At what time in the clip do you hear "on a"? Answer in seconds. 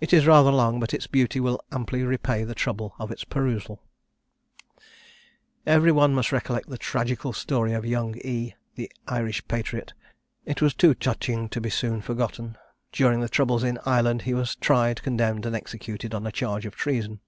16.14-16.32